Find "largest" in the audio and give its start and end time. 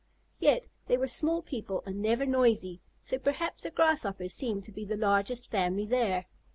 4.97-5.51